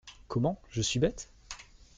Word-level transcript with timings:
Comment, 0.27 0.59
je 0.71 0.81
suis 0.81 0.99
bête? 0.99 1.29